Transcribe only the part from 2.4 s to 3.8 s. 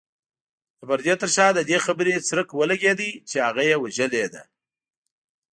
ولګېد چې هغه يې